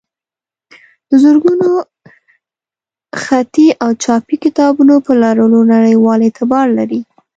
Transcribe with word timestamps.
د 1.09 1.11
زرګونو 1.23 1.69
خطي 3.23 3.67
او 3.83 3.89
چاپي 4.03 4.35
کتابونو 4.43 4.95
په 5.05 5.11
لرلو 5.23 5.59
نړیوال 5.73 6.19
اعتبار 6.23 6.67
لري. 6.77 6.99